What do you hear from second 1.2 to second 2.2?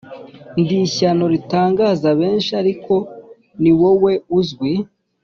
ritangaza